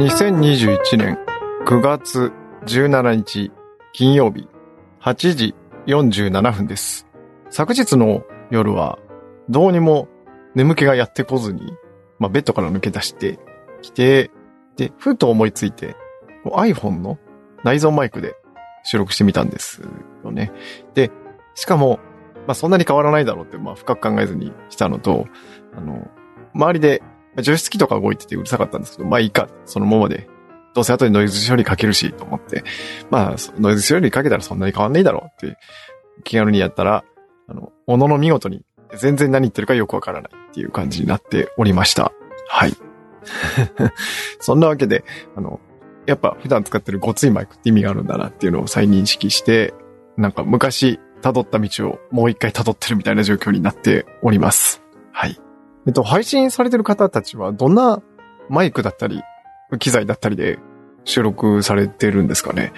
[0.00, 1.18] 2021年
[1.66, 2.32] 9月
[2.64, 3.52] 17日
[3.92, 4.48] 金曜日
[5.02, 5.54] 8時
[5.86, 7.06] 47分です。
[7.50, 8.98] 昨日の夜は
[9.50, 10.08] どうにも
[10.54, 11.74] 眠気がやってこずに、
[12.18, 13.38] まあ、ベッドから抜け出して
[13.82, 14.30] きて、
[14.78, 15.94] で、ふと思いついて、
[16.46, 17.18] iPhone の
[17.62, 18.36] 内蔵マイクで
[18.84, 19.82] 収録してみたんです
[20.24, 20.50] よね。
[20.94, 21.10] で、
[21.54, 22.00] しかも、
[22.46, 25.26] まあ、そんなに変わらないだろうって、まあ、深く考えずにしたのと、
[25.76, 26.08] あの、
[26.54, 27.02] 周りで、
[27.38, 30.28] 除湿機とか動いててうるさかったんですけど、まあいいか、そのままで。
[30.74, 32.62] どうせ後でノイズ処理かけるし、と思って。
[33.10, 35.58] まあ、ノイズ処理かけたらそんなに変わんないだろうって、
[36.22, 37.04] 気軽にやったら、
[37.48, 38.62] あの、ものの見事に、
[38.96, 42.12] 全然何言ってるかよくわからないっていう感じになっておりました。
[42.48, 42.74] はい。
[44.40, 45.04] そんなわけで、
[45.36, 45.60] あの、
[46.06, 49.74] やっぱ普段使ってるごついマイクって意味があるんだなっていうのを再認識して、
[50.16, 54.82] なんか昔辿った道をもう一回辿ってるみたいな状況になっております。
[55.12, 55.38] はい。
[55.86, 58.02] えっと、配信されてる方たちはどんな
[58.48, 59.22] マイクだったり、
[59.78, 60.58] 機材だったりで
[61.04, 62.72] 収録されてるんですかね？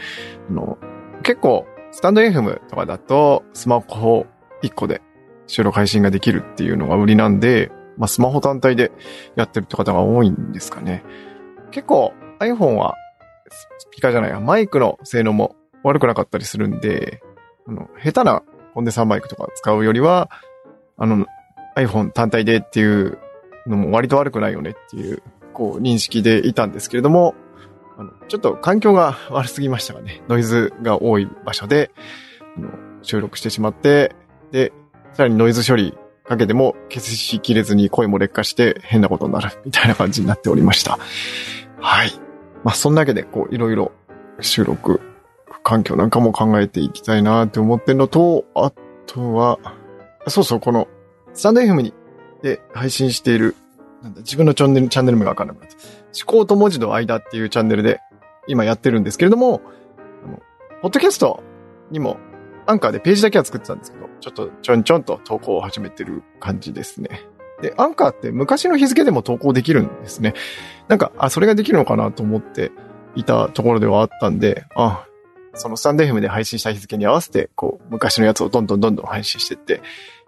[0.50, 0.78] あの、
[1.22, 4.26] 結構、スタンド FM とかだとスマホ
[4.62, 5.02] 1個で
[5.46, 8.92] 収録配信ができるっていうのが売りなんで、まあ、スマホ単体で
[9.36, 11.04] やってるって方が多いんですかね？
[11.70, 12.94] 結構 iPhone は
[13.50, 17.20] スピーカーじゃないや、マイクの性能も悪くなかったりするんで、
[17.66, 18.42] あの、下手な
[18.74, 20.30] コンデンサーマイクとか使うよりは、
[20.96, 21.26] あの、
[21.76, 23.18] iPhone 単体でっていう
[23.66, 27.34] のも割と悪くないよねっていう、こう認識でいたんですけれども、
[27.98, 31.90] あの、ちょっと環境が悪すぎましたがね、ノイズが多い場所で、
[32.56, 32.70] あの、
[33.02, 34.14] 収録してしまって、
[34.50, 34.72] で、
[35.12, 40.98] さらにノイズ処理かけても消しきれずに声も劣化して変なことになるみたいな感じになっておりました。
[41.80, 42.12] はい。
[42.64, 43.92] まあ、そんなわけで、こう、いろいろ
[44.40, 45.00] 収録
[45.62, 48.72] 環境なんかも考えていきたいなって思ってるのと、あ
[49.06, 49.58] とは、
[50.28, 50.88] そうそう、この、
[51.34, 51.94] スタンド FM に、
[52.42, 53.56] で、配信している、
[54.02, 55.76] なんだ、自分のチャンネル、チャンネル名がわかんなくなった。
[55.76, 58.00] 思考と文字の間っていうチャンネルで、
[58.48, 59.62] 今やってるんですけれども、
[60.24, 60.42] あの、
[60.82, 61.42] ポッドキャスト
[61.90, 62.18] にも、
[62.66, 67.22] アンカーでページだけは作ってたんですけど、ちょっとちょんちょんと投稿を始めてる感じですね。
[67.60, 70.34] で、アンカーって昔の日付でも投稿できるんですね。
[70.88, 72.72] なんか、あ、それができるのかなと思って
[73.14, 75.06] いたところではあったんで、あ、
[75.54, 79.82] そのスタンド FM で配信した日付に合わせて、こう、昔のやつをどんどんどんどん配信してって、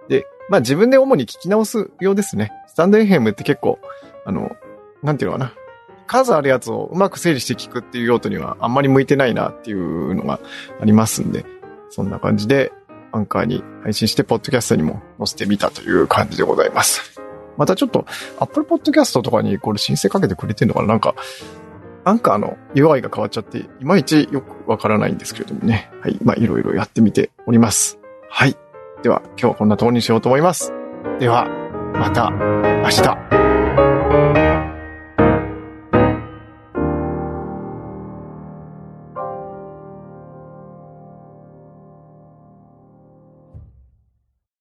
[0.09, 2.53] で、まあ自分で主に聞き直すようですね。
[2.67, 3.79] スタンド FM って結構、
[4.25, 4.51] あの、
[5.03, 5.53] なんていうのかな。
[6.07, 10.39] 数あるやつをうまく整理して聞くっていう用途にはあんまり向いてないなっていうのが
[10.81, 11.47] ありますんで、
[11.91, 12.73] そんな感じで、
[13.13, 17.21] アンカーに配信して、ポッドキャストにも載せてみたという感じでございます。
[17.57, 18.07] またちょっと、
[18.41, 21.15] Apple Podcast とかにこれ申請かけてくれてんのかななんか、
[22.05, 25.91] アンカーの UI が変わっちゃって、いまいちよくわからないんですけれどもね。
[26.03, 26.19] はい。
[26.23, 27.99] まあ、いろいろやってみております。
[28.29, 28.57] はい。
[29.05, 30.73] では、今日はこんなところにしようと思います。
[31.21, 31.47] では、
[31.95, 33.34] また明日。